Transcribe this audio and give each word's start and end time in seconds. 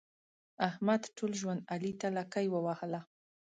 احمد 0.67 1.01
ټول 1.17 1.31
ژوند 1.41 1.61
علي 1.73 1.93
ته 2.01 2.07
لکۍ 2.17 2.45
ووهله. 2.49 3.01